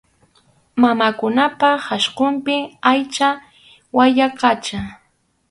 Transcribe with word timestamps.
Mamakunapa 0.81 1.69
qhasqunpi 1.85 2.55
aycha 2.91 3.29
wayaqacha. 3.95 4.79